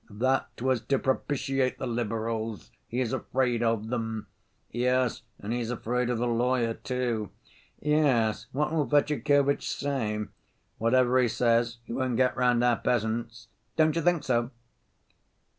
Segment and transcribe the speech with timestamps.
[0.09, 2.71] "That was to propitiate the liberals.
[2.87, 4.25] He is afraid of them."
[4.71, 7.29] "Yes, and he is afraid of the lawyer, too."
[7.79, 10.25] "Yes, what will Fetyukovitch say?"
[10.79, 14.49] "Whatever he says, he won't get round our peasants." "Don't you think so?"